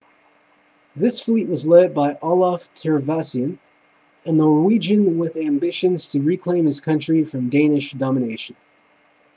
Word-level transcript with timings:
this 0.95 1.19
fleet 1.21 1.47
was 1.47 1.67
led 1.67 1.93
by 1.93 2.17
olaf 2.23 2.73
trygvasson 2.73 3.59
a 4.25 4.31
norwegian 4.31 5.19
with 5.19 5.37
ambitions 5.37 6.07
to 6.07 6.19
reclaim 6.23 6.65
his 6.65 6.79
country 6.79 7.23
from 7.23 7.49
danish 7.49 7.91
domination 7.91 8.55